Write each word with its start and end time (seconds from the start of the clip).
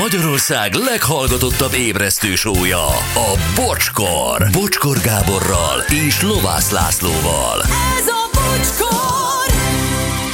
Magyarország 0.00 0.74
leghallgatottabb 0.74 1.72
ébresztő 1.74 2.34
sója, 2.34 2.86
a 3.14 3.38
Bocskor. 3.54 4.48
Bocskor 4.52 4.98
Gáborral 5.00 5.80
és 6.06 6.22
Lovász 6.22 6.70
Lászlóval. 6.70 7.60
Ez 7.98 8.06
a 8.06 8.30
bocskor! 8.32 9.54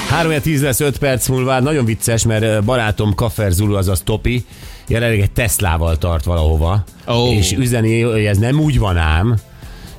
3 0.09 0.41
10 0.41 0.63
lesz 0.63 0.81
5 0.81 0.99
perc 0.99 1.29
múlva, 1.29 1.61
nagyon 1.61 1.85
vicces, 1.85 2.25
mert 2.25 2.65
barátom 2.65 3.15
Kaffer 3.15 3.51
Zulu, 3.51 3.75
azaz 3.75 4.03
Topi, 4.05 4.45
jelenleg 4.87 5.21
egy 5.21 5.31
Teslával 5.31 5.99
tart 5.99 6.25
valahova, 6.25 6.85
Ó. 7.09 7.33
és 7.33 7.53
üzeni, 7.53 8.01
hogy 8.01 8.25
ez 8.25 8.39
nem 8.39 8.61
úgy 8.61 8.79
van 8.79 8.97
ám, 8.97 9.37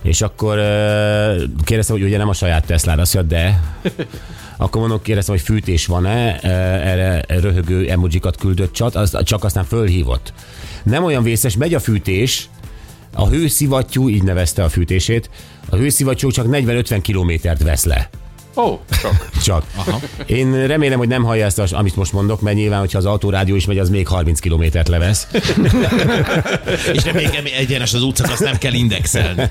és 0.07 0.21
akkor 0.21 0.55
kérdeztem, 1.63 1.95
hogy 1.95 2.05
ugye 2.05 2.17
nem 2.17 2.29
a 2.29 2.33
saját 2.33 2.65
Teslára, 2.65 3.01
azt 3.01 3.13
mondja, 3.13 3.37
de 3.37 3.61
akkor 4.57 4.81
mondok, 4.81 5.03
kérdeztem, 5.03 5.35
hogy 5.35 5.43
fűtés 5.43 5.85
van-e, 5.85 6.39
erre 6.83 7.23
röhögő 7.27 7.89
emojikat 7.89 8.35
küldött 8.35 8.73
csat, 8.73 8.95
az, 8.95 9.17
csak 9.23 9.43
aztán 9.43 9.63
fölhívott. 9.63 10.33
Nem 10.83 11.03
olyan 11.03 11.23
vészes, 11.23 11.57
megy 11.57 11.73
a 11.73 11.79
fűtés, 11.79 12.49
a 13.13 13.27
hőszivattyú, 13.27 14.09
így 14.09 14.23
nevezte 14.23 14.63
a 14.63 14.69
fűtését, 14.69 15.29
a 15.69 15.75
hőszivattyú 15.75 16.31
csak 16.31 16.45
40-50 16.49 16.99
kilométert 17.01 17.63
vesz 17.63 17.85
le. 17.85 18.09
Ó, 18.57 18.79
csak. 19.01 19.29
Csak. 19.43 19.63
Aha. 19.75 19.99
Én 20.25 20.67
remélem, 20.67 20.97
hogy 20.97 21.07
nem 21.07 21.23
hallja 21.23 21.45
ezt, 21.45 21.59
az, 21.59 21.73
amit 21.73 21.95
most 21.95 22.13
mondok, 22.13 22.41
mert 22.41 22.55
nyilván, 22.55 22.79
hogyha 22.79 22.97
az 22.97 23.05
autórádió 23.05 23.55
is 23.55 23.65
megy, 23.65 23.77
az 23.77 23.89
még 23.89 24.07
30 24.07 24.39
kilométert 24.39 24.87
levesz. 24.87 25.27
És 26.93 27.03
nem 27.03 27.15
még 27.15 27.29
egyenes 27.57 27.93
az 27.93 28.01
utcak, 28.01 28.31
azt 28.31 28.43
nem 28.43 28.57
kell 28.57 28.73
indexelni. 28.73 29.49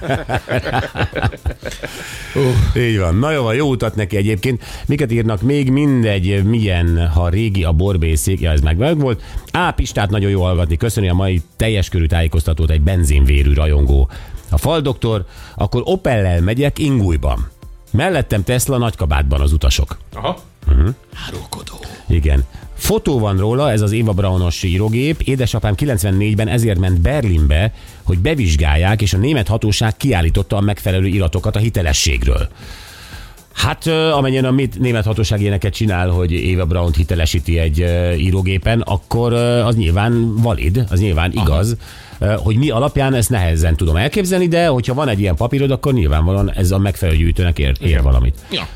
Így 2.77 2.99
van. 2.99 3.17
Na 3.17 3.31
jó, 3.31 3.43
van, 3.43 3.55
jó 3.55 3.69
utat 3.69 3.95
neki 3.95 4.17
egyébként. 4.17 4.63
Miket 4.87 5.13
írnak 5.13 5.43
még? 5.43 5.71
Mindegy, 5.71 6.45
milyen, 6.45 7.09
ha 7.09 7.29
régi 7.29 7.65
a 7.65 7.73
borbészék. 7.73 8.41
Ja, 8.41 8.51
ez 8.51 8.61
meg 8.61 8.77
meg 8.77 8.99
volt. 8.99 9.23
Á, 9.51 9.71
Pistát 9.71 10.11
nagyon 10.11 10.31
jó 10.31 10.43
hallgatni. 10.43 10.77
Köszöni 10.77 11.09
a 11.09 11.15
mai 11.15 11.43
teljes 11.57 11.89
körű 11.89 12.07
tájékoztatót 12.07 12.71
egy 12.71 12.83
benzinvérű 12.83 13.53
rajongó. 13.53 14.11
A 14.51 14.59
faldoktor, 14.59 15.25
akkor 15.57 15.83
Opellel 15.85 16.41
megyek 16.41 16.79
Ingújban. 16.79 17.55
Mellettem 17.97 18.45
Tesla 18.45 18.79
nagykabátban 18.79 19.41
az 19.41 19.53
utasok. 19.53 19.97
Aha. 20.15 20.39
Árulkodó. 21.27 21.75
Igen. 22.09 22.45
Fotó 22.75 23.19
van 23.19 23.37
róla, 23.37 23.71
ez 23.71 23.81
az 23.81 23.93
Éva 23.93 24.13
Braunos 24.13 24.63
írógép. 24.63 25.21
Édesapám 25.21 25.75
94-ben 25.77 26.49
ezért 26.49 26.79
ment 26.79 27.01
Berlinbe, 27.01 27.73
hogy 28.03 28.19
bevizsgálják, 28.19 29.03
és 29.03 29.13
a 29.13 29.19
német 29.19 29.49
hatóság 29.49 29.97
kiállította 29.97 30.57
a 30.57 30.61
megfelelő 30.61 31.07
iratokat 31.07 31.57
a 31.57 31.59
hitelességről. 31.59 32.49
Hát 33.53 33.87
amennyien 33.87 34.45
a 34.45 34.51
mit 34.51 34.79
német 34.79 35.05
hatóság 35.05 35.41
ilyeneket 35.41 35.75
csinál, 35.75 36.09
hogy 36.09 36.33
Éva 36.33 36.67
Braun 36.67 36.93
hitelesíti 36.93 37.59
egy 37.59 37.79
írógépen, 38.19 38.81
akkor 38.81 39.33
az 39.33 39.77
nyilván 39.77 40.37
valid, 40.37 40.85
az 40.91 41.01
nyilván 41.01 41.33
igaz. 41.33 41.71
Ö, 41.71 41.75
Hogy 42.37 42.57
mi 42.57 42.71
alapján 42.71 43.15
ezt 43.15 43.31
nehezen 43.31 43.77
tudom 43.77 43.97
elképzelni, 43.97 44.49
de 44.49 44.67
hogyha 44.67 44.95
van 44.95 45.09
egy 45.09 45.21
ilyen 45.21 45.37
papírod, 45.37 45.71
akkor 45.71 45.93
nyilvánvalóan 45.93 46.53
ez 46.53 46.71
a 46.71 46.79
megfelelő 46.79 47.19
gyűjtőnek 47.19 47.59
ér, 47.59 47.77
ér 47.81 48.03
valamit. 48.03 48.39
Ja. 48.51 48.69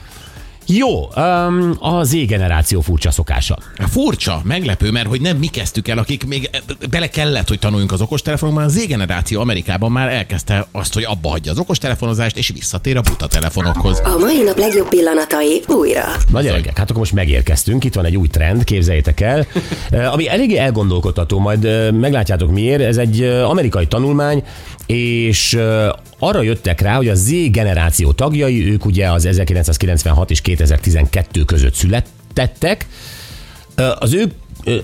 Jó, 0.72 1.08
um, 1.16 1.76
a 1.78 2.04
Z-generáció 2.04 2.80
furcsa 2.80 3.10
szokása. 3.10 3.58
Furcsa, 3.90 4.40
meglepő, 4.44 4.90
mert 4.90 5.06
hogy 5.06 5.20
nem 5.20 5.36
mi 5.36 5.46
kezdtük 5.46 5.88
el, 5.88 5.98
akik 5.98 6.26
még 6.26 6.50
bele 6.90 7.08
kellett, 7.08 7.48
hogy 7.48 7.58
tanuljunk 7.58 7.92
az 7.92 8.00
okostelefonokban. 8.00 8.64
A 8.64 8.68
Z-generáció 8.68 9.40
Amerikában 9.40 9.92
már 9.92 10.08
elkezdte 10.08 10.66
azt, 10.72 10.94
hogy 10.94 11.04
abba 11.04 11.28
hagyja 11.28 11.52
az 11.52 11.58
okostelefonozást, 11.58 12.36
és 12.36 12.48
visszatér 12.48 12.96
a 12.96 13.00
buta 13.00 13.26
telefonokhoz. 13.26 14.00
A 14.04 14.18
mai 14.18 14.42
nap 14.42 14.58
legjobb 14.58 14.88
pillanatai 14.88 15.62
újra. 15.66 16.04
Na 16.28 16.40
gyerekek, 16.40 16.76
hát 16.76 16.88
akkor 16.88 17.00
most 17.00 17.12
megérkeztünk, 17.12 17.84
itt 17.84 17.94
van 17.94 18.04
egy 18.04 18.16
új 18.16 18.28
trend, 18.28 18.64
képzeljétek 18.64 19.20
el, 19.20 19.46
eh, 19.90 20.12
ami 20.12 20.28
eléggé 20.28 20.56
elgondolkodtató, 20.56 21.38
majd 21.38 21.64
eh, 21.64 21.90
meglátjátok 21.90 22.50
miért. 22.50 22.80
Ez 22.80 22.96
egy 22.96 23.22
eh, 23.22 23.50
amerikai 23.50 23.86
tanulmány, 23.86 24.42
és 24.86 25.54
eh, 25.54 25.88
arra 26.20 26.42
jöttek 26.42 26.80
rá, 26.80 26.96
hogy 26.96 27.08
a 27.08 27.14
Z 27.14 27.30
generáció 27.50 28.12
tagjai, 28.12 28.70
ők 28.70 28.84
ugye 28.84 29.10
az 29.10 29.24
1996 29.24 30.30
és 30.30 30.40
2012 30.40 31.44
között 31.44 31.74
születtettek, 31.74 32.86
Az 33.98 34.14
ő 34.14 34.32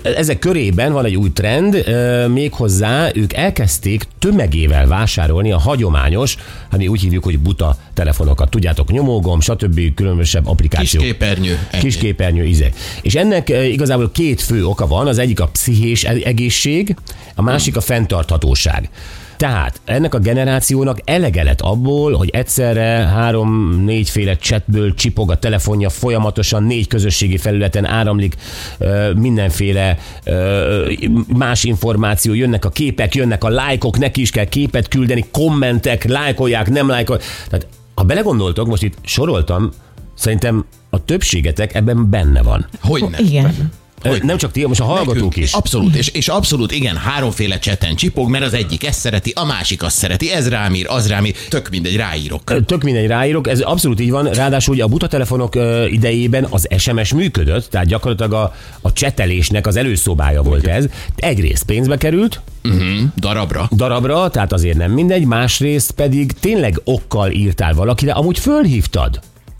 ezek 0.03 0.39
körében 0.39 0.93
van 0.93 1.05
egy 1.05 1.15
új 1.15 1.31
trend, 1.33 1.83
méghozzá 2.27 3.09
ők 3.13 3.33
elkezdték 3.33 4.03
tömegével 4.19 4.87
vásárolni 4.87 5.51
a 5.51 5.57
hagyományos, 5.57 6.35
hát 6.71 6.87
úgy 6.87 7.01
hívjuk, 7.01 7.23
hogy 7.23 7.39
buta 7.39 7.77
telefonokat. 7.97 8.49
Tudjátok, 8.49 8.91
nyomógom, 8.91 9.39
stb. 9.39 9.93
különbözőbb 9.93 10.47
applikációk. 10.47 11.03
Kisképernyő. 11.03 11.59
Kisképernyő 11.79 12.43
izé. 12.43 12.71
És 13.01 13.15
ennek 13.15 13.49
eh, 13.49 13.71
igazából 13.71 14.11
két 14.11 14.41
fő 14.41 14.65
oka 14.65 14.87
van, 14.87 15.07
az 15.07 15.17
egyik 15.17 15.39
a 15.39 15.47
pszichés 15.47 16.03
e- 16.03 16.17
egészség, 16.23 16.95
a 17.35 17.41
másik 17.41 17.75
a 17.75 17.81
fenntarthatóság. 17.81 18.89
Tehát 19.37 19.81
ennek 19.85 20.13
a 20.13 20.19
generációnak 20.19 20.99
elege 21.03 21.43
lett 21.43 21.61
abból, 21.61 22.13
hogy 22.13 22.29
egyszerre 22.29 22.87
három-négyféle 22.87 24.35
chatből 24.35 24.93
csipog 24.93 25.31
a 25.31 25.39
telefonja, 25.39 25.89
folyamatosan 25.89 26.63
négy 26.63 26.87
közösségi 26.87 27.37
felületen 27.37 27.85
áramlik 27.85 28.35
ö, 28.77 29.13
mindenféle 29.13 29.97
ö, 30.23 30.91
más 31.27 31.63
információ, 31.63 32.33
jönnek 32.33 32.65
a 32.65 32.69
képek, 32.69 33.15
jönnek 33.15 33.43
a 33.43 33.49
lájkok, 33.49 33.97
neki 33.97 34.21
is 34.21 34.29
kell 34.29 34.45
képet 34.45 34.87
küldeni, 34.87 35.25
kommentek, 35.31 36.03
lájkolják, 36.03 36.69
nem 36.69 36.87
lájkolják. 36.87 37.25
Tehát 37.49 37.67
ha 37.97 38.03
belegondoltok, 38.03 38.67
most 38.67 38.83
itt 38.83 38.97
soroltam, 39.01 39.71
szerintem 40.13 40.65
a 40.89 41.03
többségetek 41.03 41.75
ebben 41.75 42.09
benne 42.09 42.41
van. 42.41 42.65
Hogyne. 42.81 43.19
Igen. 43.19 43.71
Ö, 44.03 44.15
Nem 44.21 44.37
csak 44.37 44.51
ti, 44.51 44.65
most 44.65 44.79
a 44.79 44.83
hallgatók 44.83 45.13
Nekünk 45.13 45.35
is. 45.35 45.53
Abszolút, 45.53 45.95
és, 45.95 46.07
és 46.07 46.27
abszolút 46.27 46.71
igen, 46.71 46.95
háromféle 46.97 47.59
cseten 47.59 47.95
csipog, 47.95 48.29
mert 48.29 48.43
az 48.45 48.53
egyik 48.53 48.85
ezt 48.85 48.99
szereti, 48.99 49.31
a 49.35 49.45
másik 49.45 49.83
azt 49.83 49.97
szereti, 49.97 50.31
ez 50.31 50.49
rám 50.49 50.73
ír, 50.73 50.85
az 50.89 51.07
rám 51.07 51.25
ír, 51.25 51.35
tök 51.49 51.69
mindegy, 51.69 51.95
ráírok. 51.95 52.65
Tök 52.65 52.83
mindegy 52.83 53.07
ráírok, 53.07 53.47
ez 53.47 53.59
abszolút 53.59 53.99
így 53.99 54.09
van, 54.11 54.25
ráadásul 54.31 54.73
ugye 54.73 54.83
a 54.83 54.87
buta 54.87 55.07
telefonok 55.07 55.55
idejében 55.89 56.47
az 56.49 56.67
SMS 56.77 57.13
működött, 57.13 57.69
tehát 57.69 57.87
gyakorlatilag 57.87 58.33
a, 58.33 58.55
a 58.81 58.93
csetelésnek 58.93 59.67
az 59.67 59.75
előszobája 59.75 60.41
volt 60.41 60.67
ez. 60.67 60.85
Egyrészt 61.15 61.63
pénzbe 61.63 61.97
került, 61.97 62.41
Uh-huh, 62.63 63.09
darabra. 63.17 63.69
darabra, 63.75 64.29
tehát 64.29 64.53
azért 64.53 64.77
nem 64.77 64.91
mindegy, 64.91 65.25
másrészt 65.25 65.91
pedig 65.91 66.31
tényleg 66.31 66.81
okkal 66.83 67.31
írtál 67.31 67.73
valakire, 67.73 68.11
amúgy 68.11 68.39
fölhívtad. 68.39 69.19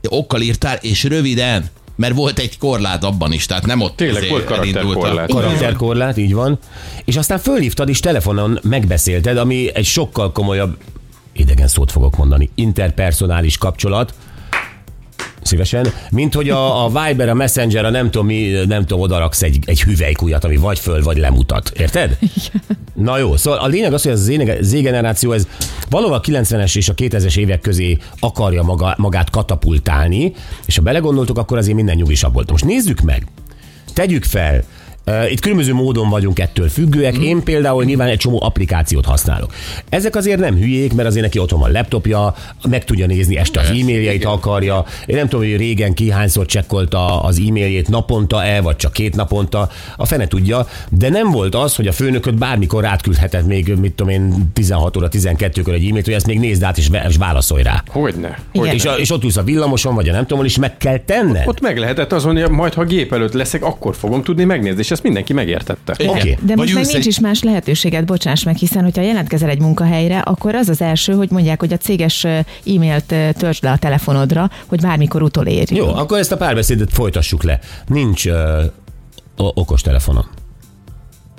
Okkal 0.09 0.41
írtál, 0.41 0.77
és 0.81 1.03
röviden, 1.03 1.65
mert 1.97 2.13
volt 2.15 2.39
egy 2.39 2.57
korlát 2.57 3.03
abban 3.03 3.31
is, 3.31 3.45
tehát 3.45 3.65
nem 3.65 3.81
ott 3.81 3.95
Tényleg 3.95 4.29
volt 4.29 4.43
karakterkorlát. 4.43 5.29
Karakterkorlát, 5.29 6.17
így 6.17 6.33
van. 6.33 6.59
És 7.05 7.17
aztán 7.17 7.39
fölhívtad 7.39 7.89
és 7.89 7.99
telefonon 7.99 8.59
megbeszélted, 8.63 9.37
ami 9.37 9.69
egy 9.73 9.85
sokkal 9.85 10.31
komolyabb, 10.31 10.77
idegen 11.33 11.67
szót 11.67 11.91
fogok 11.91 12.17
mondani, 12.17 12.49
interpersonális 12.55 13.57
kapcsolat, 13.57 14.13
Szívesen. 15.41 15.87
Mint 16.11 16.33
hogy 16.33 16.49
a, 16.49 16.85
a 16.85 16.87
Viber, 16.87 17.29
a 17.29 17.33
Messenger, 17.33 17.85
a 17.85 17.89
nem 17.89 18.11
tudom 18.11 18.25
mi, 18.25 18.63
nem 18.67 18.81
tudom, 18.81 18.99
odaraksz 18.99 19.41
egy, 19.41 19.59
egy 19.65 19.81
hüvelykújat, 19.81 20.43
ami 20.43 20.55
vagy 20.55 20.79
föl, 20.79 21.03
vagy 21.03 21.17
lemutat. 21.17 21.71
Érted? 21.77 22.17
Na 22.93 23.17
jó, 23.17 23.35
szóval 23.35 23.59
a 23.59 23.67
lényeg 23.67 23.93
az, 23.93 24.03
hogy 24.03 24.11
ez 24.11 24.19
a 24.19 24.23
Z- 24.23 24.57
Z-generáció, 24.61 25.31
ez 25.31 25.47
valóban 25.89 26.17
a 26.17 26.21
90-es 26.21 26.75
és 26.75 26.89
a 26.89 26.93
2000-es 26.93 27.37
évek 27.37 27.61
közé 27.61 27.97
akarja 28.19 28.63
maga, 28.63 28.93
magát 28.97 29.29
katapultálni, 29.29 30.33
és 30.65 30.75
ha 30.75 30.81
belegondoltok, 30.81 31.37
akkor 31.37 31.57
azért 31.57 31.75
minden 31.75 31.95
nyugisabb 31.95 32.33
volt. 32.33 32.51
Most 32.51 32.65
nézzük 32.65 33.01
meg, 33.01 33.27
tegyük 33.93 34.23
fel, 34.23 34.63
Itt 35.29 35.39
különböző 35.39 35.73
módon 35.73 36.09
vagyunk 36.09 36.39
ettől 36.39 36.69
függőek. 36.69 37.17
Mm. 37.17 37.21
Én 37.21 37.43
például 37.43 37.83
nyilván 37.83 38.07
egy 38.07 38.17
csomó 38.17 38.41
applikációt 38.43 39.05
használok. 39.05 39.53
Ezek 39.89 40.15
azért 40.15 40.39
nem 40.39 40.55
hülyék, 40.55 40.93
mert 40.93 41.07
azért 41.07 41.23
neki 41.23 41.39
otthon 41.39 41.59
van 41.59 41.71
laptopja, 41.71 42.35
meg 42.69 42.83
tudja 42.83 43.05
nézni 43.05 43.37
este 43.37 43.59
az 43.59 43.67
e-mailjeit, 43.67 44.25
akarja. 44.25 44.85
Én 45.05 45.15
nem 45.15 45.27
tudom, 45.27 45.45
hogy 45.45 45.57
régen 45.57 45.93
ki 45.93 46.09
hányszor 46.09 46.45
csekkolta 46.45 47.21
az 47.21 47.41
e-mailjét 47.47 47.87
naponta-e, 47.87 48.61
vagy 48.61 48.75
csak 48.75 48.93
két 48.93 49.15
naponta. 49.15 49.69
A 49.97 50.05
fene 50.05 50.27
tudja, 50.27 50.67
de 50.89 51.09
nem 51.09 51.31
volt 51.31 51.55
az, 51.55 51.75
hogy 51.75 51.87
a 51.87 51.91
főnököt 51.91 52.35
bármikor 52.35 52.85
átküldhetett 52.85 53.45
még, 53.45 53.75
mit 53.75 53.93
tudom 53.93 54.11
én, 54.13 54.51
16 54.53 54.97
óra, 54.97 55.07
12-kor 55.11 55.73
egy 55.73 55.87
e-mailt, 55.87 56.05
hogy 56.05 56.13
ezt 56.13 56.27
még 56.27 56.39
nézd 56.39 56.63
át 56.63 56.77
és, 56.77 56.89
és 57.07 57.17
válaszolj 57.17 57.63
rá. 57.63 57.83
Hogyne. 57.87 58.39
Igen. 58.51 58.73
És, 58.73 58.85
a, 58.85 58.93
és 58.93 59.11
ott 59.11 59.23
ülsz 59.23 59.37
a 59.37 59.43
villamoson, 59.43 59.95
vagy 59.95 60.09
a 60.09 60.11
nem 60.11 60.25
tudom, 60.25 60.45
és 60.45 60.57
meg 60.57 60.77
kell 60.77 60.97
tenned. 60.97 61.47
Ott 61.47 61.61
meg 61.61 61.77
lehetett 61.77 62.11
az 62.11 62.23
mondani, 62.23 62.55
majd 62.55 62.73
ha 62.73 62.83
gép 62.83 63.13
előtt 63.13 63.33
leszek, 63.33 63.63
akkor 63.63 63.95
fogom 63.95 64.23
tudni 64.23 64.43
megnézni, 64.43 64.79
és 64.79 64.91
ezt 64.97 65.05
mindenki 65.05 65.33
megértette. 65.33 65.95
Oké. 66.07 66.37
De 66.41 66.55
most 66.55 66.73
meg 66.73 66.83
nincs 66.83 66.95
egy- 66.95 67.05
is 67.05 67.19
más 67.19 67.43
lehetőséged, 67.43 68.05
bocsáss 68.05 68.43
meg, 68.43 68.55
hiszen 68.55 68.83
hogyha 68.83 69.01
jelentkezel 69.01 69.49
egy 69.49 69.59
munkahelyre, 69.59 70.19
akkor 70.19 70.55
az 70.55 70.69
az 70.69 70.81
első, 70.81 71.13
hogy 71.13 71.29
mondják, 71.31 71.59
hogy 71.59 71.73
a 71.73 71.77
céges 71.77 72.23
e-mailt 72.23 73.13
töltsd 73.37 73.63
le 73.63 73.71
a 73.71 73.77
telefonodra, 73.77 74.49
hogy 74.65 74.81
bármikor 74.81 75.21
utolérj. 75.21 75.75
Jó, 75.75 75.87
akkor 75.87 76.17
ezt 76.17 76.31
a 76.31 76.37
párbeszédet 76.37 76.93
folytassuk 76.93 77.43
le. 77.43 77.59
Nincs 77.87 78.25
o- 78.25 79.57
okos 79.57 79.81
telefonom. 79.81 80.25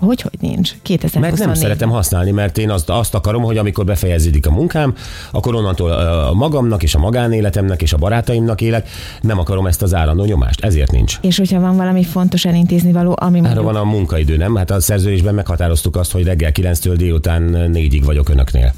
Hogy, 0.00 0.20
hogy 0.20 0.32
nincs? 0.40 0.74
2024. 0.82 1.30
Mert 1.30 1.44
nem 1.44 1.54
szeretem 1.54 1.90
használni, 1.90 2.30
mert 2.30 2.58
én 2.58 2.70
azt, 2.70 2.90
azt 2.90 3.14
akarom, 3.14 3.42
hogy 3.42 3.56
amikor 3.56 3.84
befejeződik 3.84 4.46
a 4.46 4.50
munkám, 4.50 4.94
akkor 5.30 5.54
onnantól 5.54 5.90
ö, 5.90 6.32
magamnak 6.32 6.82
és 6.82 6.94
a 6.94 6.98
magánéletemnek 6.98 7.82
és 7.82 7.92
a 7.92 7.96
barátaimnak 7.96 8.60
élek, 8.60 8.88
nem 9.20 9.38
akarom 9.38 9.66
ezt 9.66 9.82
az 9.82 9.94
állandó 9.94 10.24
nyomást, 10.24 10.64
ezért 10.64 10.90
nincs. 10.90 11.18
És 11.20 11.38
hogyha 11.38 11.60
van 11.60 11.76
valami 11.76 12.04
fontos 12.04 12.44
elintézni 12.44 12.92
való, 12.92 13.16
ami 13.20 13.38
Erre 13.38 13.46
mondjuk... 13.46 13.72
van 13.72 13.76
a 13.76 13.84
munkaidő, 13.84 14.36
nem? 14.36 14.54
Hát 14.54 14.70
a 14.70 14.80
szerződésben 14.80 15.34
meghatároztuk 15.34 15.96
azt, 15.96 16.12
hogy 16.12 16.24
reggel 16.24 16.50
9-től 16.54 16.94
délután 16.96 17.70
4-ig 17.72 18.02
vagyok 18.04 18.28
önöknél. 18.28 18.72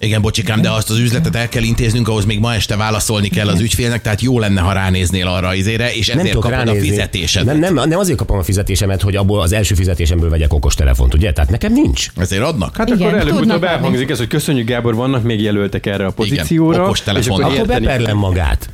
Igen, 0.00 0.20
bocsikám, 0.22 0.60
de 0.60 0.70
azt 0.70 0.90
az 0.90 0.98
üzletet 0.98 1.36
el 1.36 1.48
kell 1.48 1.62
intéznünk, 1.62 2.08
ahhoz 2.08 2.24
még 2.24 2.38
ma 2.38 2.54
este 2.54 2.76
válaszolni 2.76 3.28
kell 3.28 3.48
az 3.48 3.60
ügyfélnek, 3.60 4.02
tehát 4.02 4.20
jó 4.20 4.38
lenne, 4.38 4.60
ha 4.60 4.72
ránéznél 4.72 5.26
arra 5.26 5.54
izére, 5.54 5.94
és 5.94 6.08
ezért 6.08 6.26
tudok 6.28 6.42
kapod 6.42 6.58
a 6.58 6.64
ránézni. 6.64 6.88
fizetésedet. 6.88 7.58
Nem, 7.58 7.74
nem, 7.74 7.88
nem 7.88 7.98
azért 7.98 8.18
kapom 8.18 8.38
a 8.38 8.42
fizetésemet, 8.42 9.02
hogy 9.02 9.16
abból 9.16 9.40
az 9.40 9.52
első 9.52 9.74
fizetésemből 9.74 10.30
vegyek 10.30 10.52
okos 10.52 10.74
telefont, 10.74 11.14
ugye? 11.14 11.32
Tehát 11.32 11.50
nekem 11.50 11.72
nincs. 11.72 12.06
Ezért 12.16 12.42
adnak? 12.42 12.76
Hát 12.76 12.88
Igen, 12.88 13.06
akkor 13.08 13.18
előbb-utóbb 13.18 13.64
elhangzik 13.64 14.10
ez, 14.10 14.18
hogy 14.18 14.26
köszönjük 14.26 14.66
Gábor, 14.66 14.94
vannak 14.94 15.22
még 15.22 15.40
jelöltek 15.40 15.86
erre 15.86 16.06
a 16.06 16.10
pozícióra. 16.10 16.82
okostelefon. 16.84 17.38
és 17.40 17.44
akkor 17.44 17.54
Akkor 17.54 17.66
beperlem 17.66 18.16
magát. 18.16 18.68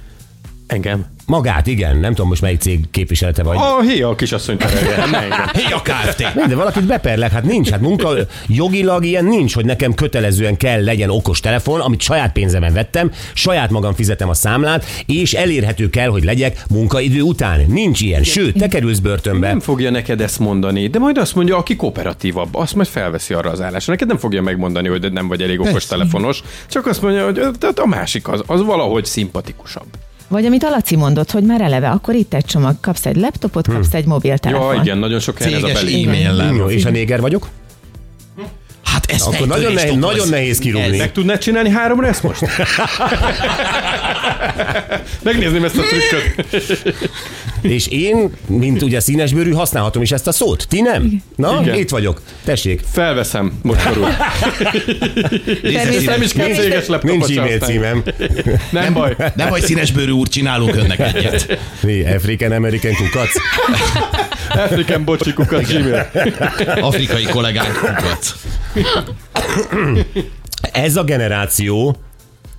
Engem. 0.66 1.06
Magát, 1.26 1.66
igen. 1.66 1.96
Nem 1.96 2.14
tudom 2.14 2.28
most 2.28 2.40
melyik 2.40 2.60
cég 2.60 2.90
képviselete 2.90 3.42
vagy. 3.42 3.56
A 3.56 3.80
héja 3.80 4.08
a 4.08 4.14
kisasszony 4.14 4.56
terelje, 4.56 4.96
nem 5.04 5.14
engem. 5.14 5.46
Hé, 5.52 5.72
a 5.72 5.82
Kft. 5.82 6.46
De 6.48 6.54
valakit 6.54 6.84
beperlek, 6.86 7.32
hát 7.32 7.42
nincs, 7.42 7.70
hát 7.70 7.80
munka, 7.80 8.14
jogilag 8.46 9.04
ilyen 9.04 9.24
nincs, 9.24 9.54
hogy 9.54 9.64
nekem 9.64 9.94
kötelezően 9.94 10.56
kell 10.56 10.84
legyen 10.84 11.10
okos 11.10 11.40
telefon, 11.40 11.80
amit 11.80 12.00
saját 12.00 12.32
pénzemen 12.32 12.72
vettem, 12.72 13.10
saját 13.32 13.70
magam 13.70 13.94
fizetem 13.94 14.28
a 14.28 14.34
számlát, 14.34 14.84
és 15.06 15.32
elérhető 15.32 15.90
kell, 15.90 16.08
hogy 16.08 16.24
legyek 16.24 16.64
munkaidő 16.70 17.20
után. 17.20 17.64
Nincs 17.68 18.00
ilyen, 18.00 18.22
sőt, 18.22 18.58
te 18.58 18.68
kerülsz 18.68 18.98
börtönbe. 18.98 19.48
Nem 19.48 19.60
fogja 19.60 19.90
neked 19.90 20.20
ezt 20.20 20.38
mondani, 20.38 20.88
de 20.88 20.98
majd 20.98 21.18
azt 21.18 21.34
mondja, 21.34 21.56
aki 21.56 21.76
kooperatívabb, 21.76 22.54
azt 22.54 22.74
majd 22.74 22.88
felveszi 22.88 23.34
arra 23.34 23.50
az 23.50 23.60
állásra. 23.60 23.92
Neked 23.92 24.08
nem 24.08 24.18
fogja 24.18 24.42
megmondani, 24.42 24.88
hogy 24.88 25.12
nem 25.12 25.28
vagy 25.28 25.42
elég 25.42 25.60
okos 25.60 25.72
Persze. 25.72 25.88
telefonos, 25.88 26.42
csak 26.68 26.86
azt 26.86 27.02
mondja, 27.02 27.24
hogy 27.24 27.34
tehát 27.34 27.78
a 27.78 27.86
másik 27.86 28.28
az, 28.28 28.42
az 28.46 28.62
valahogy 28.62 29.04
szimpatikusabb. 29.04 29.86
Vagy 30.34 30.46
amit 30.46 30.62
a 30.62 30.68
Laci 30.68 30.96
mondott, 30.96 31.30
hogy 31.30 31.42
már 31.42 31.60
eleve, 31.60 31.88
akkor 31.90 32.14
itt 32.14 32.34
egy 32.34 32.44
csomag, 32.44 32.74
kapsz 32.80 33.06
egy 33.06 33.16
laptopot, 33.16 33.68
kapsz 33.68 33.94
egy 33.94 34.04
mobiltelefon. 34.04 34.74
Ja, 34.74 34.80
igen, 34.82 34.98
nagyon 34.98 35.20
sok 35.20 35.38
helyen 35.38 35.54
ez 35.54 35.62
a 35.62 35.66
Céges 35.66 35.82
belé. 35.82 36.02
e-maillel. 36.04 36.54
Jó, 36.54 36.70
és 36.70 36.84
a 36.84 36.90
néger 36.90 37.20
vagyok? 37.20 37.48
Hát 38.84 39.10
ez 39.10 39.22
Akkor 39.22 39.46
nagyon 39.46 39.72
nehéz, 39.72 39.94
nagyon 39.94 40.28
nehéz 40.28 40.58
kirúgni. 40.58 40.96
Meg 40.96 41.12
tudnád 41.12 41.38
csinálni 41.38 41.70
háromra 41.70 42.06
ezt 42.06 42.22
most? 42.22 42.40
Megnézném 45.22 45.64
ezt 45.64 45.78
a 45.78 45.82
trükköt. 45.82 46.62
És 47.60 47.86
én, 47.86 48.30
mint 48.46 48.82
ugye 48.82 49.00
színesbőrű, 49.00 49.50
használhatom 49.50 50.02
is 50.02 50.12
ezt 50.12 50.26
a 50.26 50.32
szót. 50.32 50.66
Ti 50.68 50.80
nem? 50.80 51.22
Na, 51.36 51.58
Igen. 51.62 51.74
itt 51.74 51.90
vagyok. 51.90 52.20
Tessék. 52.44 52.80
Felveszem, 52.92 53.52
mocskorul. 53.62 54.08
Nem 56.06 56.22
is 56.22 56.32
kell 56.32 56.54
céges 56.54 56.86
laptopot 56.86 57.26
Nincs 57.26 57.38
e-mail 57.38 57.58
címem. 57.58 58.02
Nem 58.70 58.92
baj. 58.92 59.16
Nem 59.34 59.48
vagy 59.48 59.62
színesbőrű 59.62 60.10
úr, 60.10 60.28
csinálunk 60.28 60.76
önnek 60.76 60.98
egyet. 61.00 61.58
Mi, 61.82 62.02
African 62.04 62.52
American 62.52 62.92
kukac? 62.94 63.30
African 64.48 65.04
bocsikukat 65.04 65.66
Gmail. 65.66 66.10
Afrikai 66.80 67.24
kollégánk 67.24 67.72
kukac. 67.72 68.34
Ez 70.72 70.96
a 70.96 71.04
generáció, 71.04 71.96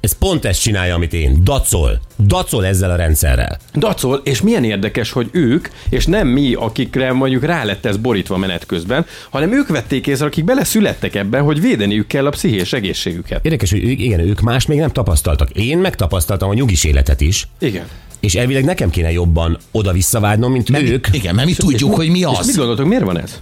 ez 0.06 0.18
pont 0.18 0.46
ezt 0.46 0.62
csinálja, 0.62 0.96
amit 0.96 1.14
én. 1.14 1.44
Dacol. 1.44 2.00
Dacol 2.28 2.66
ezzel 2.66 2.92
a 2.92 2.96
rendszerrel. 2.96 3.60
Dacol, 3.76 4.22
és 4.24 4.42
milyen 4.42 4.64
érdekes, 4.64 5.12
hogy 5.12 5.30
ők, 5.32 5.68
és 5.90 6.06
nem 6.06 6.28
mi, 6.28 6.54
akikre 6.54 7.14
mondjuk 7.14 7.44
rá 7.46 7.64
lett 7.64 7.86
ez 7.86 7.98
borítva 7.98 8.38
menet 8.38 8.66
közben, 8.66 9.06
hanem 9.30 9.54
ők 9.54 9.68
vették 9.68 10.08
észre, 10.08 10.26
akik 10.26 10.44
beleszülettek 10.44 11.16
ebbe, 11.16 11.40
hogy 11.40 11.62
védeniük 11.62 12.08
kell 12.08 12.26
a 12.26 12.30
pszichés 12.30 12.74
egészségüket. 12.74 13.46
Érdekes, 13.46 13.72
hogy 13.72 13.84
ők- 13.84 14.00
igen, 14.00 14.20
ők 14.20 14.40
más 14.42 14.66
még 14.66 14.80
nem 14.80 14.90
tapasztaltak. 14.92 15.50
Én 15.52 15.78
megtapasztaltam 15.78 16.50
a 16.50 16.54
nyugis 16.54 16.84
életet 16.84 17.22
is, 17.22 17.48
Igen. 17.60 17.86
és 18.20 18.36
elvileg 18.36 18.64
nekem 18.64 18.90
kéne 18.90 19.12
jobban 19.12 19.58
oda-visszavágynom, 19.72 20.52
mint 20.52 20.70
Mert, 20.70 20.90
ők. 20.90 21.08
Igen, 21.12 21.36
mert 21.36 21.48
mi 21.48 21.54
tudjuk, 21.54 21.96
hogy 21.96 22.10
mi 22.10 22.20
És 22.20 22.26
mit 22.26 22.38
az. 22.38 22.56
gondoltok, 22.56 22.88
miért 22.88 23.04
van 23.04 23.20
ez? 23.20 23.40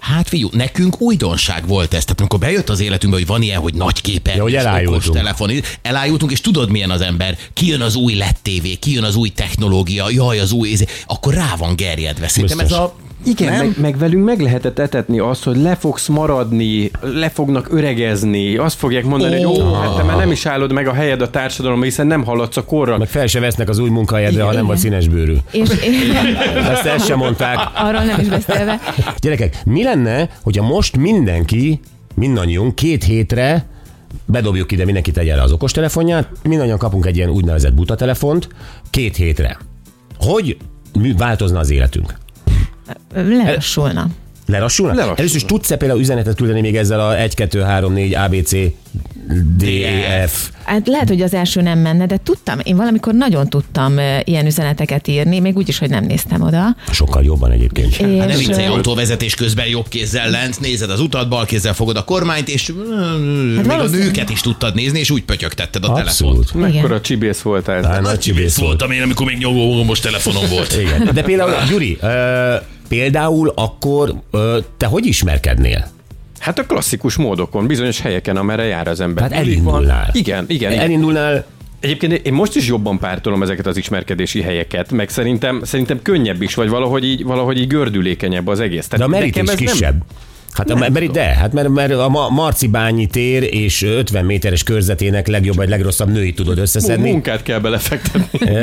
Hát 0.00 0.28
fiú, 0.28 0.48
nekünk 0.52 1.00
újdonság 1.00 1.66
volt 1.66 1.94
ez. 1.94 2.04
Tehát 2.04 2.20
amikor 2.20 2.38
bejött 2.38 2.68
az 2.68 2.80
életünkbe, 2.80 3.18
hogy 3.18 3.26
van 3.26 3.42
ilyen, 3.42 3.60
hogy 3.60 3.74
nagy 3.74 4.00
képen, 4.00 4.36
Ja, 4.36 4.42
hogy 4.42 4.54
elájultunk. 4.54 5.16
telefon, 5.16 5.50
elájultunk, 5.82 6.32
és 6.32 6.40
tudod 6.40 6.70
milyen 6.70 6.90
az 6.90 7.00
ember, 7.00 7.38
kijön 7.52 7.80
az 7.80 7.94
új 7.94 8.14
LED 8.14 8.36
TV, 8.42 8.66
kijön 8.78 9.04
az 9.04 9.14
új 9.14 9.28
technológia, 9.28 10.10
jaj, 10.10 10.38
az 10.38 10.52
új, 10.52 10.68
izé, 10.68 10.84
akkor 11.06 11.34
rá 11.34 11.54
van 11.58 11.76
gerjedve. 11.76 12.28
Szerintem 12.28 12.58
ez 12.58 12.72
a 12.72 12.94
Igen, 13.24 13.52
Nem? 13.52 13.66
meg, 13.66 13.74
meg, 13.80 13.98
velünk 13.98 14.24
meg 14.24 14.40
lehetett 14.40 14.78
etetni 14.78 15.18
azt, 15.18 15.44
hogy 15.44 15.56
le 15.56 15.74
fogsz 15.76 16.06
maradni, 16.08 16.90
le 17.00 17.28
fognak 17.28 17.72
öregezni, 17.72 18.56
azt 18.56 18.76
fogják 18.78 19.04
mondani, 19.04 19.44
Ó. 19.44 19.48
hogy 19.48 19.60
ó, 19.60 19.72
hát 19.72 19.96
te 19.96 20.02
már 20.02 20.16
nem 20.16 20.30
is 20.30 20.46
állod 20.46 20.72
meg 20.72 20.86
a 20.86 20.92
helyed 20.92 21.20
a 21.22 21.30
társadalomban, 21.30 21.84
hiszen 21.88 22.06
nem 22.06 22.24
haladsz 22.24 22.56
a 22.56 22.64
korral. 22.64 22.98
Meg 22.98 23.08
fel 23.08 23.26
se 23.26 23.40
vesznek 23.40 23.68
az 23.68 23.78
új 23.78 23.90
munkahelyedre, 23.90 24.42
ha 24.42 24.52
nem 24.52 24.66
vagy 24.66 24.76
színesbőrű. 24.76 25.34
És 25.50 25.68
Ezt 26.70 26.84
ezt 26.84 27.06
sem 27.06 27.18
mondták. 27.18 27.58
arról 27.74 28.02
nem 28.02 28.20
is 28.20 28.28
beszélve. 28.28 28.80
Gyerekek, 29.18 29.56
mi 29.64 29.82
lenne, 29.82 30.28
hogyha 30.42 30.62
most 30.66 30.96
mindenki, 30.96 31.80
mindannyiunk 32.14 32.74
két 32.74 33.04
hétre 33.04 33.66
bedobjuk 34.26 34.72
ide, 34.72 34.84
mindenki 34.84 35.10
tegye 35.10 35.34
le 35.36 35.42
az 35.42 35.52
okostelefonját, 35.52 36.28
mindannyian 36.42 36.78
kapunk 36.78 37.06
egy 37.06 37.16
ilyen 37.16 37.30
úgynevezett 37.30 37.74
buta 37.74 37.94
telefont, 37.94 38.48
két 38.90 39.16
hétre. 39.16 39.58
Hogy 40.18 40.56
változna 41.16 41.58
az 41.58 41.70
életünk? 41.70 42.14
Lelassulna. 43.14 44.06
Lerassulna? 44.46 44.92
Lelassulna. 44.92 45.18
Először 45.18 45.36
is 45.36 45.44
tudsz-e 45.44 45.76
például 45.76 46.00
üzenetet 46.00 46.36
küldeni 46.36 46.60
még 46.60 46.76
ezzel 46.76 47.00
a 47.00 47.18
1, 47.18 47.34
2, 47.34 47.60
3, 47.60 47.92
4, 47.92 48.14
ABC, 48.14 48.52
D, 49.56 49.62
E, 49.62 50.26
F? 50.26 50.50
Hát 50.64 50.86
lehet, 50.86 51.08
hogy 51.08 51.22
az 51.22 51.34
első 51.34 51.60
nem 51.60 51.78
menne, 51.78 52.06
de 52.06 52.18
tudtam, 52.24 52.58
én 52.62 52.76
valamikor 52.76 53.14
nagyon 53.14 53.48
tudtam 53.48 53.98
ilyen 54.24 54.46
üzeneteket 54.46 55.08
írni, 55.08 55.38
még 55.40 55.56
úgy 55.56 55.68
is, 55.68 55.78
hogy 55.78 55.90
nem 55.90 56.04
néztem 56.04 56.42
oda. 56.42 56.76
Sokkal 56.90 57.22
jobban 57.24 57.50
egyébként. 57.50 57.88
És, 57.88 57.96
Hát 57.96 58.28
nem 58.28 58.38
viccelj, 58.38 58.64
eh, 58.64 58.72
autóvezetés 58.72 59.34
közben 59.34 59.66
jobb 59.66 59.88
kézzel 59.88 60.30
lent, 60.30 60.60
nézed 60.60 60.90
az 60.90 61.00
utat, 61.00 61.28
bal 61.28 61.44
kézzel 61.44 61.74
fogod 61.74 61.96
a 61.96 62.04
kormányt, 62.04 62.48
és 62.48 62.72
hát 63.56 63.66
még 63.66 63.78
a 63.78 63.86
nőket 63.88 64.30
is 64.30 64.40
tudtad 64.40 64.74
nézni, 64.74 64.98
és 64.98 65.10
úgy 65.10 65.22
pötyögtetted 65.22 65.84
a 65.84 65.92
telefont. 65.92 66.38
Abszolút. 66.38 66.72
Mekkora 66.72 67.00
csibész 67.00 67.40
voltál. 67.40 67.84
Á, 67.86 68.00
nagy 68.00 68.18
csibész 68.18 68.56
volt. 68.56 68.68
Voltam 68.68 68.90
én, 68.90 69.02
amikor 69.02 69.26
még 69.26 69.36
nyomós 69.38 70.00
telefonom 70.00 70.48
volt. 70.48 70.76
Igen. 70.80 71.10
De 71.14 71.22
például, 71.22 71.52
Gyuri, 71.68 71.98
például 72.90 73.52
akkor 73.56 74.14
ö, 74.30 74.58
te 74.76 74.86
hogy 74.86 75.06
ismerkednél? 75.06 75.88
Hát 76.38 76.58
a 76.58 76.66
klasszikus 76.66 77.16
módokon, 77.16 77.66
bizonyos 77.66 78.00
helyeken, 78.00 78.36
amerre 78.36 78.64
jár 78.64 78.88
az 78.88 79.00
ember. 79.00 79.22
Hát 79.22 79.32
van. 79.32 79.40
elindulnál. 79.40 80.10
Igen, 80.12 80.44
igen, 80.48 80.72
igen. 80.72 80.84
Elindulnál, 80.84 81.44
Egyébként 81.80 82.12
én 82.12 82.32
most 82.32 82.56
is 82.56 82.66
jobban 82.66 82.98
pártolom 82.98 83.42
ezeket 83.42 83.66
az 83.66 83.76
ismerkedési 83.76 84.42
helyeket, 84.42 84.92
meg 84.92 85.08
szerintem, 85.08 85.60
szerintem 85.64 86.02
könnyebb 86.02 86.42
is, 86.42 86.54
vagy 86.54 86.68
valahogy 86.68 87.04
így, 87.04 87.24
valahogy 87.24 87.58
így 87.60 87.66
gördülékenyebb 87.66 88.46
az 88.46 88.60
egész. 88.60 88.88
de 88.88 88.96
Tehát 88.96 89.06
a 89.06 89.10
merítés 89.10 89.42
ez 89.42 89.46
nem- 89.46 89.56
kisebb. 89.56 90.02
Hát 90.52 90.70
a, 90.70 90.74
mert, 90.76 91.10
de, 91.10 91.22
hát 91.24 91.52
mert, 91.52 91.68
mert 91.68 91.92
a 91.92 92.08
Ma- 92.08 92.28
Marcibányi 92.28 93.06
tér 93.06 93.42
és 93.42 93.82
50 93.82 94.24
méteres 94.24 94.62
körzetének 94.62 95.26
legjobb 95.26 95.56
vagy 95.56 95.68
legrosszabb 95.68 96.10
nőit 96.12 96.34
tudod 96.34 96.58
összeszedni. 96.58 97.10
Munkát 97.10 97.42
kell 97.42 97.58
belefektetni. 97.58 98.48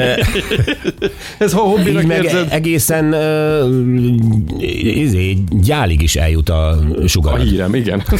ez 1.38 1.53
ha 1.53 1.60
hobbinak 1.62 2.01
Így 2.01 2.08
meg 2.08 2.24
érzed? 2.24 2.48
egészen 2.51 3.13
uh, 3.13 4.62
izé, 4.96 5.38
gyálig 5.50 6.01
is 6.01 6.15
eljut 6.15 6.50
a 6.50 6.70
A 6.70 7.08
sugar. 7.08 7.39
hírem, 7.39 7.75
igen. 7.75 8.03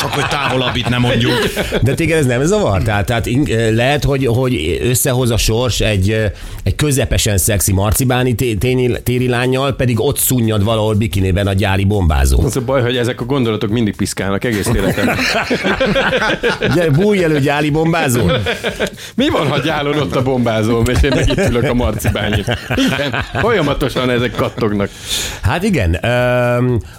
Csak 0.00 0.12
hogy 0.12 0.26
távolabb 0.26 0.76
itt 0.76 0.88
nem 0.88 1.00
mondjuk. 1.00 1.32
De 1.82 1.94
téged 1.94 2.18
ez 2.18 2.26
nem 2.26 2.44
zavar? 2.44 2.82
Tehát, 2.82 3.06
tehát 3.06 3.28
lehet, 3.74 4.04
hogy, 4.04 4.26
hogy 4.26 4.78
összehoz 4.82 5.30
a 5.30 5.36
sors 5.36 5.80
egy, 5.80 6.32
egy 6.62 6.74
közepesen 6.74 7.38
szexi 7.38 7.72
marcibáni 7.72 8.34
téri 9.02 9.28
lányjal, 9.28 9.76
pedig 9.76 10.00
ott 10.00 10.18
szunnyad 10.18 10.64
valahol 10.64 10.94
bikinében 10.94 11.46
a 11.46 11.52
gyári 11.52 11.84
bombázó. 11.84 12.42
Az 12.44 12.56
a 12.56 12.60
baj, 12.60 12.82
hogy 12.82 12.96
ezek 12.96 13.20
a 13.20 13.24
gondolatok 13.24 13.70
mindig 13.70 13.96
piszkálnak 13.96 14.44
egész 14.44 14.66
életemben. 14.74 15.16
Gyere, 16.74 16.90
bújj 16.90 17.24
elő, 17.24 17.40
gyári 17.40 17.70
bombázó! 17.70 18.30
Mi 19.14 19.28
van, 19.28 19.46
ha 19.46 19.58
gyálod 19.58 19.96
ott 19.96 20.16
a 20.16 20.22
bombázó, 20.22 20.80
és 20.80 21.02
én 21.02 21.12
meg 21.14 21.28
itt 21.28 21.48
ülök 21.48 21.70
a 21.70 21.74
marcibányit? 21.74 22.58
Igen, 22.68 23.24
folyamatosan 23.32 24.10
ezek 24.10 24.34
kattognak. 24.34 24.90
Hát 25.42 25.62
igen, 25.62 26.00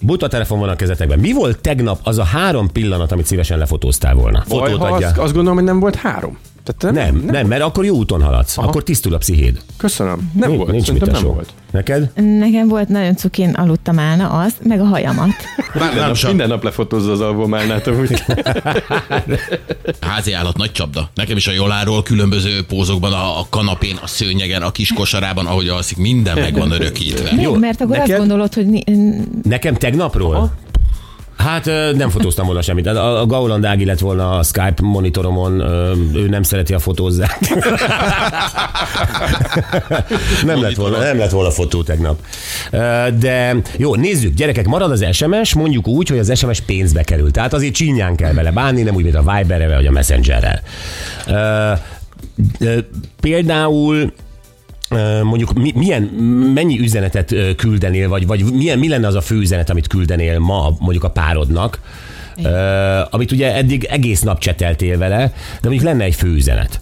buta 0.01 0.27
telefon 0.27 0.59
van 0.59 0.69
a 0.69 0.75
kezetekben. 0.75 1.19
Mi 1.19 1.31
volt 1.31 1.59
tegnap 1.59 1.99
az 2.03 2.17
a 2.17 2.23
három 2.23 2.71
pillanat, 2.71 2.87
amit 2.93 3.25
szívesen 3.25 3.57
lefotóztál 3.57 4.13
volna? 4.15 4.43
Baj, 4.49 4.71
Fotót 4.71 4.87
ha 4.87 4.93
adja. 4.93 5.07
azt, 5.07 5.17
azt 5.17 5.33
gondolom, 5.33 5.57
hogy 5.57 5.67
nem 5.67 5.79
volt 5.79 5.95
három. 5.95 6.37
Tehát 6.63 6.95
Nem, 6.95 7.23
nem, 7.25 7.47
mert 7.47 7.61
akkor 7.61 7.85
jó 7.85 7.95
úton 7.95 8.21
haladsz. 8.21 8.57
Akkor 8.57 8.83
tisztul 8.83 9.13
a 9.13 9.17
pszichéd. 9.17 9.61
Köszönöm. 9.77 10.31
Nem 10.33 10.49
Nincs- 10.49 10.61
volt, 10.61 10.71
nincs 10.71 10.91
mit 10.91 11.11
nem 11.11 11.23
volt. 11.23 11.49
Neked? 11.71 12.11
Nekem 12.15 12.67
volt 12.67 12.87
nagyon 12.87 13.15
cukin 13.15 13.49
aludtam 13.49 13.99
állna 13.99 14.29
azt, 14.29 14.55
meg 14.63 14.79
a 14.79 14.83
hajamat. 14.83 15.27
Minden 15.73 15.95
nem 15.95 16.05
nap, 16.07 16.15
sem. 16.15 16.29
minden 16.29 16.47
nap 16.47 16.63
lefotózza 16.63 17.11
az 17.11 17.21
albumálnát, 17.21 17.87
amúgy. 17.87 18.23
Házi 20.01 20.33
állat 20.33 20.57
nagy 20.57 20.71
csapda. 20.71 21.09
Nekem 21.15 21.37
is 21.37 21.47
a 21.47 21.51
Joláról 21.51 22.03
különböző 22.03 22.65
pózokban, 22.67 23.13
a, 23.13 23.39
a 23.39 23.45
kanapén, 23.49 23.97
a 24.01 24.07
szőnyegen, 24.07 24.61
a 24.61 24.71
kis 24.71 24.93
kosarában, 24.93 25.45
ahogy 25.45 25.67
alszik, 25.67 25.97
minden 25.97 26.39
meg 26.39 26.53
van 26.57 26.71
örökítve. 26.71 27.41
Jó, 27.41 27.55
mert 27.55 27.81
akkor 27.81 27.95
neked? 27.97 28.09
azt 28.09 28.19
gondolod, 28.19 28.53
hogy 28.53 28.67
ni- 28.67 28.83
Nekem 29.43 29.75
tegnapról? 29.75 30.51
Hát 31.39 31.65
nem 31.95 32.09
fotóztam 32.09 32.45
volna 32.45 32.61
semmit. 32.61 32.87
A 32.87 33.25
Gauland 33.25 33.65
Ági 33.65 33.85
lett 33.85 33.99
volna 33.99 34.37
a 34.37 34.43
Skype 34.43 34.81
monitoromon, 34.81 35.59
ő 36.15 36.27
nem 36.29 36.43
szereti 36.43 36.73
a 36.73 36.79
fotózzát. 36.79 37.39
nem, 40.45 40.61
lett 40.61 40.75
volna, 40.75 40.97
nem 40.97 41.17
lett 41.17 41.29
volna 41.29 41.51
fotó 41.51 41.83
tegnap. 41.83 42.19
De 43.19 43.55
jó, 43.77 43.95
nézzük, 43.95 44.33
gyerekek, 44.33 44.65
marad 44.65 44.91
az 44.91 45.05
SMS, 45.11 45.53
mondjuk 45.53 45.87
úgy, 45.87 46.09
hogy 46.09 46.19
az 46.19 46.37
SMS 46.37 46.61
pénzbe 46.61 47.03
kerül. 47.03 47.31
Tehát 47.31 47.53
azért 47.53 47.73
csínyán 47.73 48.15
kell 48.15 48.33
vele 48.33 48.51
bánni, 48.51 48.81
nem 48.81 48.95
úgy, 48.95 49.03
mint 49.03 49.15
a 49.15 49.33
Viberrel 49.35 49.75
vagy 49.75 49.85
a 49.85 49.91
Messengerrel. 49.91 50.61
Például 53.19 54.11
mondjuk 55.23 55.53
mi, 55.53 55.71
milyen, 55.75 56.01
mennyi 56.53 56.79
üzenetet 56.79 57.35
küldenél, 57.55 58.09
vagy, 58.09 58.27
vagy 58.27 58.43
milyen, 58.53 58.79
mi 58.79 58.87
lenne 58.87 59.07
az 59.07 59.15
a 59.15 59.21
fő 59.21 59.35
üzenet, 59.35 59.69
amit 59.69 59.87
küldenél 59.87 60.39
ma 60.39 60.75
mondjuk 60.79 61.03
a 61.03 61.09
párodnak, 61.09 61.79
ö, 62.43 62.99
amit 63.09 63.31
ugye 63.31 63.55
eddig 63.55 63.83
egész 63.83 64.21
nap 64.21 64.39
cseteltél 64.39 64.97
vele, 64.97 65.33
de 65.61 65.69
mondjuk 65.69 65.83
lenne 65.83 66.03
egy 66.03 66.15
fő 66.15 66.27
üzenet. 66.27 66.81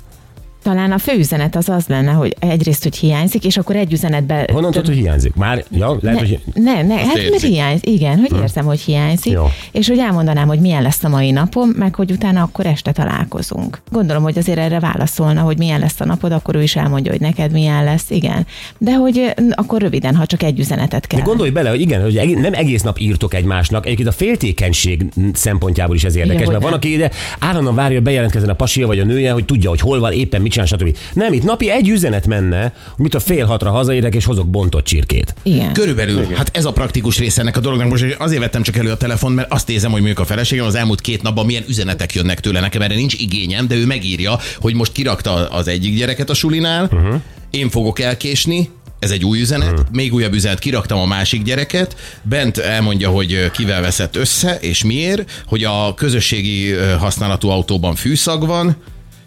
Talán 0.67 0.91
a 0.91 0.97
fő 0.97 1.17
üzenet 1.17 1.55
az 1.55 1.69
az 1.69 1.88
lenne, 1.88 2.12
hogy 2.12 2.36
egyrészt, 2.39 2.83
hogy 2.83 2.95
hiányzik, 2.95 3.45
és 3.45 3.57
akkor 3.57 3.75
egy 3.75 3.93
üzenetbe... 3.93 4.47
Honnan 4.51 4.71
tudod, 4.71 4.88
hogy 4.88 4.95
hiányzik? 4.95 5.36
Már, 5.36 5.63
ja, 5.71 5.97
lehet, 6.01 6.21
Ne, 6.21 6.27
hogy... 6.27 6.39
ne, 6.53 6.81
ne, 6.81 6.95
hát 6.95 7.29
mert 7.29 7.41
hiányzik, 7.41 7.89
igen, 7.89 8.17
hogy 8.19 8.41
érzem, 8.41 8.65
hogy 8.65 8.79
hiányzik, 8.79 9.31
Jó. 9.31 9.45
és 9.71 9.88
hogy 9.88 9.97
elmondanám, 9.97 10.47
hogy 10.47 10.59
milyen 10.59 10.81
lesz 10.81 11.03
a 11.03 11.09
mai 11.09 11.31
napom, 11.31 11.69
meg 11.69 11.95
hogy 11.95 12.12
utána 12.12 12.41
akkor 12.41 12.65
este 12.65 12.91
találkozunk. 12.91 13.81
Gondolom, 13.91 14.24
hogy 14.24 14.38
azért 14.38 14.57
erre 14.57 14.79
válaszolna, 14.79 15.41
hogy 15.41 15.57
milyen 15.57 15.79
lesz 15.79 16.00
a 16.00 16.05
napod, 16.05 16.31
akkor 16.31 16.55
ő 16.55 16.63
is 16.63 16.75
elmondja, 16.75 17.12
hogy 17.12 17.21
neked 17.21 17.51
milyen 17.51 17.83
lesz, 17.83 18.09
igen. 18.09 18.45
De 18.77 18.95
hogy 18.95 19.33
akkor 19.51 19.81
röviden, 19.81 20.15
ha 20.15 20.25
csak 20.25 20.43
egy 20.43 20.59
üzenetet 20.59 21.07
kell. 21.07 21.19
De 21.19 21.25
gondolj 21.25 21.50
bele, 21.50 21.69
hogy 21.69 21.81
igen, 21.81 22.01
hogy 22.01 22.38
nem 22.38 22.53
egész 22.53 22.81
nap 22.81 23.00
írtok 23.00 23.33
egymásnak. 23.33 23.86
Egyébként 23.86 24.09
a 24.09 24.12
féltékenység 24.12 25.05
szempontjából 25.33 25.95
is 25.95 26.03
ez 26.03 26.15
érdekes, 26.15 26.43
hogy 26.43 26.51
mert 26.51 26.62
van, 26.62 26.71
nem. 26.71 26.79
aki 26.79 26.93
ide 26.93 27.12
állandóan 27.39 27.75
várja, 27.75 27.95
hogy 27.95 28.05
bejelentkezzen 28.05 28.50
a 28.50 28.53
pasia 28.53 28.88
vagy 28.88 29.00
a 29.00 29.05
nője, 29.05 29.31
hogy 29.31 29.45
tudja, 29.45 29.69
hogy 29.69 29.79
hol 29.79 30.00
van, 30.00 30.12
éppen 30.12 30.41
mit 30.41 30.55
csinál, 30.65 30.93
stb. 30.93 30.97
Nem, 31.13 31.33
itt 31.33 31.43
napi 31.43 31.69
egy 31.69 31.89
üzenet 31.89 32.27
menne, 32.27 32.61
hogy 32.61 33.03
mit 33.03 33.15
a 33.15 33.19
fél 33.19 33.45
hatra 33.45 33.71
hazaérek 33.71 34.15
és 34.15 34.25
hozok 34.25 34.47
bontott 34.47 34.83
csirkét. 34.83 35.35
Igen. 35.43 35.73
Körülbelül, 35.73 36.21
Igen. 36.21 36.37
hát 36.37 36.57
ez 36.57 36.65
a 36.65 36.71
praktikus 36.71 37.17
része 37.17 37.41
ennek 37.41 37.57
a 37.57 37.59
dolognak. 37.59 37.89
Most 37.89 38.15
azért 38.17 38.41
vettem 38.41 38.61
csak 38.61 38.77
elő 38.77 38.91
a 38.91 38.97
telefon, 38.97 39.31
mert 39.31 39.51
azt 39.51 39.67
nézem, 39.67 39.91
hogy 39.91 40.01
mondjuk 40.01 40.19
a 40.19 40.25
feleségem 40.25 40.65
az 40.65 40.75
elmúlt 40.75 41.01
két 41.01 41.21
napban 41.21 41.45
milyen 41.45 41.63
üzenetek 41.67 42.13
jönnek 42.13 42.39
tőle. 42.39 42.59
Nekem 42.59 42.81
erre 42.81 42.95
nincs 42.95 43.13
igényem, 43.13 43.67
de 43.67 43.75
ő 43.75 43.85
megírja, 43.85 44.39
hogy 44.59 44.73
most 44.73 44.91
kirakta 44.91 45.49
az 45.49 45.67
egyik 45.67 45.97
gyereket 45.97 46.29
a 46.29 46.33
sulinál, 46.33 46.83
uh-huh. 46.83 47.21
én 47.49 47.69
fogok 47.69 47.99
elkésni, 47.99 48.69
ez 48.99 49.11
egy 49.11 49.25
új 49.25 49.39
üzenet, 49.39 49.71
uh-huh. 49.71 49.85
még 49.91 50.13
újabb 50.13 50.33
üzenet, 50.33 50.59
kiraktam 50.59 50.99
a 50.99 51.05
másik 51.05 51.43
gyereket, 51.43 51.95
bent 52.21 52.57
elmondja, 52.57 53.09
hogy 53.09 53.51
kivel 53.51 53.81
veszett 53.81 54.15
össze, 54.15 54.57
és 54.61 54.83
miért, 54.83 55.43
hogy 55.47 55.63
a 55.63 55.93
közösségi 55.93 56.73
használatú 56.99 57.49
autóban 57.49 57.95
fűszag 57.95 58.45
van, 58.45 58.75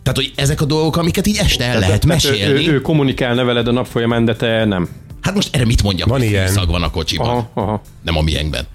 tehát, 0.02 0.18
hogy 0.18 0.32
ezek 0.36 0.60
a 0.60 0.64
dolgok, 0.64 0.96
amiket 0.96 1.26
így 1.26 1.36
este 1.36 1.64
el 1.64 1.78
lehet 1.78 1.86
Tehát 1.86 2.04
ő, 2.04 2.08
mesélni. 2.08 2.68
ő, 2.68 2.72
ő 2.72 2.80
kommunikálna 2.80 3.44
veled 3.44 3.68
a 3.68 3.72
nap 3.72 3.86
folyamán, 3.86 4.24
de 4.24 4.36
te 4.36 4.64
nem. 4.64 4.88
Hát 5.20 5.34
most 5.34 5.54
erre 5.56 5.64
mit 5.64 5.82
mondjak, 5.82 6.08
Van 6.08 6.18
hogy 6.18 6.28
ilyen. 6.28 6.46
fűszag 6.46 6.68
van 6.70 6.82
a 6.82 6.90
kocsiban? 6.90 7.28
Aha, 7.28 7.50
aha. 7.54 7.82
Nem 8.02 8.16
a 8.16 8.20
miénkben. 8.20 8.66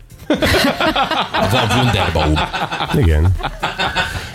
Van 1.52 1.78
Wunderbaum. 1.80 2.34
Igen. 2.98 3.36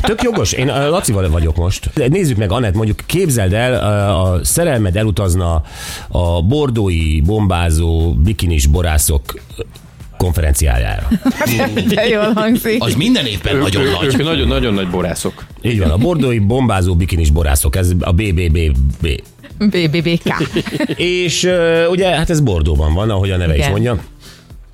Tök 0.02 0.22
jogos. 0.22 0.52
Én 0.52 0.68
a 0.68 0.88
Lacival 0.88 1.30
vagyok 1.30 1.56
most. 1.56 1.90
Nézzük 2.08 2.36
meg, 2.36 2.52
Anett, 2.52 2.74
mondjuk 2.74 3.02
képzeld 3.06 3.52
el, 3.52 3.74
a 3.74 4.32
a 4.32 4.44
szerelmed 4.44 4.96
elutazna 4.96 5.62
a 6.08 6.42
bordói, 6.42 7.20
bombázó, 7.20 8.12
bikinis 8.14 8.66
borászok 8.66 9.22
konferenciájára. 10.20 11.08
De 11.94 12.08
jól 12.08 12.32
hangzik. 12.32 12.82
Az 12.82 12.94
minden 12.94 13.26
évben 13.26 13.54
Ők, 13.54 13.62
nagyon 13.62 13.82
ők, 13.82 13.92
nagy. 13.92 14.04
ők 14.04 14.22
nagyon, 14.22 14.48
nagyon 14.48 14.74
nagy 14.74 14.88
borászok. 14.88 15.44
Így 15.62 15.78
van, 15.78 15.90
a 15.90 15.96
bordói, 15.96 16.38
bombázó, 16.38 16.94
bikinis 16.94 17.30
borászok, 17.30 17.76
ez 17.76 17.92
a 18.00 18.12
BBBB. 18.12 19.08
BBBK. 19.58 20.50
És 20.96 21.48
ugye, 21.90 22.08
hát 22.16 22.30
ez 22.30 22.40
Bordóban 22.40 22.94
van, 22.94 23.10
ahogy 23.10 23.30
a 23.30 23.36
neve 23.36 23.54
Igen. 23.54 23.66
is 23.66 23.72
mondja. 23.72 23.98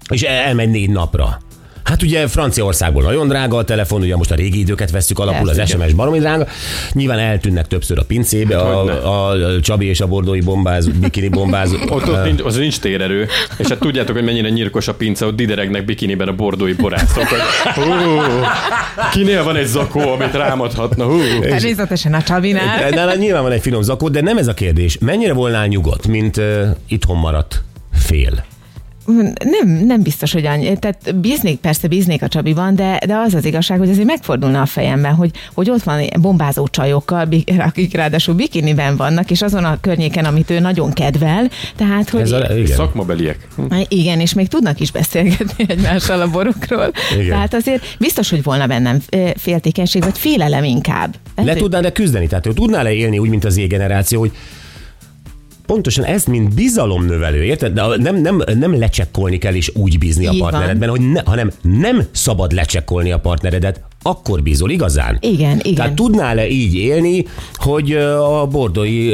És 0.08 0.22
el- 0.22 0.44
elmegy 0.44 0.70
négy 0.70 0.90
napra. 0.90 1.38
Hát 1.86 2.02
ugye 2.02 2.28
Franciaországból 2.28 3.02
nagyon 3.02 3.28
drága 3.28 3.56
a 3.56 3.64
telefon, 3.64 4.00
ugye 4.00 4.16
most 4.16 4.30
a 4.30 4.34
régi 4.34 4.58
időket 4.58 4.90
veszük 4.90 5.18
alapul, 5.18 5.48
az 5.48 5.56
Persze. 5.56 5.76
SMS 5.76 5.92
baromi 5.92 6.18
drága. 6.18 6.46
Nyilván 6.92 7.18
eltűnnek 7.18 7.66
többször 7.66 7.98
a 7.98 8.02
pincébe 8.02 8.56
a, 8.56 8.74
hogyne. 8.74 8.92
a, 8.92 9.28
a 9.28 9.60
Csabi 9.60 9.86
és 9.86 10.00
a 10.00 10.06
bordói 10.06 10.40
bombázó, 10.40 10.90
bikini 11.00 11.28
bombázó. 11.28 11.76
Ott, 11.96 12.08
ott 12.08 12.24
nincs, 12.24 12.40
az 12.42 12.56
nincs 12.56 12.78
térerő. 12.78 13.26
És 13.58 13.68
hát 13.68 13.78
tudjátok, 13.78 14.14
hogy 14.14 14.24
mennyire 14.24 14.48
nyírkos 14.48 14.88
a 14.88 14.94
pince, 14.94 15.26
ott 15.26 15.36
dideregnek 15.36 15.84
bikiniben 15.84 16.28
a 16.28 16.32
bordói 16.32 16.72
borászok. 16.72 17.26
Hogy, 17.26 17.38
hú, 17.74 18.20
kinél 19.12 19.44
van 19.44 19.56
egy 19.56 19.66
zakó, 19.66 20.00
amit 20.00 20.32
rámadhatna? 20.32 21.04
Hú. 21.04 21.20
Természetesen 21.40 22.14
a 22.14 22.22
Csabinál. 22.22 22.90
De 22.90 22.96
nála 22.96 23.14
nyilván 23.14 23.42
van 23.42 23.52
egy 23.52 23.60
finom 23.60 23.82
zakó, 23.82 24.08
de 24.08 24.20
nem 24.20 24.36
ez 24.36 24.48
a 24.48 24.54
kérdés. 24.54 24.98
Mennyire 25.00 25.32
volnál 25.32 25.66
nyugodt, 25.66 26.06
mint 26.06 26.36
uh, 26.36 26.44
itthon 26.88 27.16
maradt 27.16 27.62
fél? 27.92 28.44
Nem, 29.44 29.68
nem 29.86 30.02
biztos, 30.02 30.32
hogy 30.32 30.46
annyi. 30.46 30.78
Tehát 30.78 31.16
bíznék, 31.16 31.58
persze 31.58 31.88
bíznék 31.88 32.22
a 32.22 32.28
Csabiban, 32.28 32.74
de, 32.74 33.00
de 33.06 33.14
az 33.16 33.34
az 33.34 33.44
igazság, 33.44 33.78
hogy 33.78 33.90
azért 33.90 34.06
megfordulna 34.06 34.60
a 34.60 34.66
fejemben, 34.66 35.14
hogy, 35.14 35.30
hogy 35.54 35.70
ott 35.70 35.82
van 35.82 36.02
bombázó 36.20 36.68
csajokkal, 36.68 37.28
akik 37.58 37.94
ráadásul 37.94 38.34
bikiniben 38.34 38.96
vannak, 38.96 39.30
és 39.30 39.42
azon 39.42 39.64
a 39.64 39.78
környéken, 39.80 40.24
amit 40.24 40.50
ő 40.50 40.58
nagyon 40.58 40.92
kedvel. 40.92 41.48
Tehát, 41.76 42.10
hogy 42.10 42.20
Ez 42.20 42.32
a, 42.32 42.46
igen. 42.56 42.76
Szakmabeliek. 42.76 43.48
igen, 43.88 44.20
és 44.20 44.34
még 44.34 44.48
tudnak 44.48 44.80
is 44.80 44.90
beszélgetni 44.90 45.64
egymással 45.72 46.20
a 46.20 46.30
borokról. 46.30 46.90
Igen. 47.18 47.28
Tehát 47.28 47.54
azért 47.54 47.96
biztos, 47.98 48.30
hogy 48.30 48.42
volna 48.42 48.66
bennem 48.66 48.98
féltékenység, 49.36 50.02
vagy 50.02 50.18
félelem 50.18 50.64
inkább. 50.64 51.14
Le 51.36 51.54
tudnál-e 51.54 51.92
küzdeni? 51.92 52.26
Tehát 52.26 52.48
tudnál-e 52.54 52.92
élni 52.92 53.18
úgy, 53.18 53.28
mint 53.28 53.44
az 53.44 53.54
Z-generáció, 53.54 54.20
hogy 54.20 54.32
pontosan 55.66 56.04
ezt, 56.04 56.26
mint 56.26 56.54
bizalomnövelő, 56.54 57.42
érted? 57.44 57.72
De 57.72 57.82
nem, 57.96 58.16
nem, 58.16 58.42
nem 58.58 58.78
lecsekkolni 58.78 59.38
kell 59.38 59.54
és 59.54 59.70
úgy 59.74 59.98
bízni 59.98 60.26
a 60.26 60.32
Így 60.32 60.38
van. 60.38 60.50
partneredben, 60.50 60.88
hogy 60.88 61.10
ne, 61.12 61.20
hanem 61.24 61.50
nem 61.62 62.02
szabad 62.10 62.52
lecsekkolni 62.52 63.12
a 63.12 63.18
partneredet, 63.18 63.80
akkor 64.06 64.42
bízol 64.42 64.70
igazán. 64.70 65.18
Igen, 65.20 65.60
igen. 65.62 65.74
Tehát 65.74 65.92
tudnál-e 65.92 66.48
így 66.48 66.74
élni, 66.74 67.24
hogy 67.54 67.92
a 67.92 68.46
bordói 68.46 69.12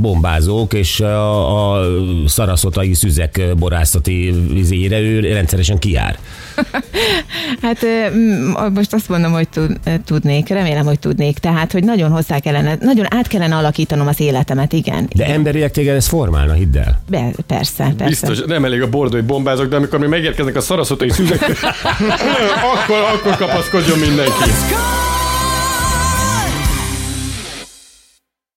bombázók 0.00 0.74
és 0.74 1.00
a, 1.00 1.80
szaraszotai 2.26 2.94
szüzek 2.94 3.40
borászati 3.58 4.34
vizére 4.52 5.00
ő 5.00 5.20
rendszeresen 5.20 5.78
kijár? 5.78 6.18
Hát 7.62 7.86
most 8.74 8.92
azt 8.92 9.08
mondom, 9.08 9.32
hogy 9.32 9.48
tudnék, 10.04 10.48
remélem, 10.48 10.84
hogy 10.84 10.98
tudnék. 10.98 11.38
Tehát, 11.38 11.72
hogy 11.72 11.84
nagyon 11.84 12.10
hozzá 12.10 12.38
kellene, 12.38 12.76
nagyon 12.80 13.06
át 13.14 13.26
kellene 13.26 13.56
alakítanom 13.56 14.06
az 14.06 14.20
életemet, 14.20 14.72
igen. 14.72 15.08
De 15.14 15.26
emberileg 15.26 15.70
téged 15.70 15.94
ez 15.94 16.06
formálna, 16.06 16.52
hidd 16.52 16.76
el. 16.76 17.00
Be, 17.08 17.30
persze, 17.46 17.94
persze. 17.96 18.26
Biztos, 18.26 18.46
nem 18.46 18.64
elég 18.64 18.82
a 18.82 18.88
bordói 18.88 19.20
bombázok, 19.20 19.68
de 19.68 19.76
amikor 19.76 19.98
mi 19.98 20.06
megérkeznek 20.06 20.56
a 20.56 20.60
szaraszotai 20.60 21.10
szüzek, 21.10 21.42
akkor, 22.74 22.98
akkor 23.14 23.36
kapaszkodjon 23.36 23.98
mindenki. 24.28 24.50
Bocskor! 24.50 25.17